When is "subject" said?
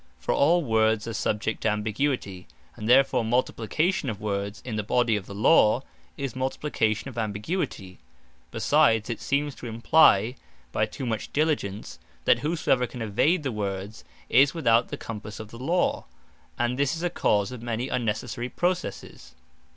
1.13-1.61